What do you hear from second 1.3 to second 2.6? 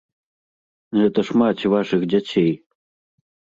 маці вашых дзяцей!